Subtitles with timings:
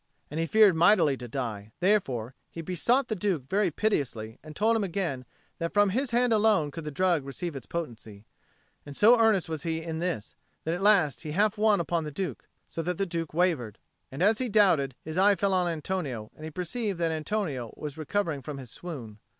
[0.31, 4.75] And he feared mightily to die; therefore he besought the Duke very piteously, and told
[4.75, 5.25] him again
[5.59, 8.25] that from his hand alone could the drug receive its potency.
[8.83, 10.33] And so earnest was he in this,
[10.63, 13.77] that at last he half won upon the Duke, so that the Duke wavered.
[14.11, 17.95] And as he doubted, his eye fell on Antonio; and he perceived that Antonio was
[17.95, 19.19] recovering from his swoon.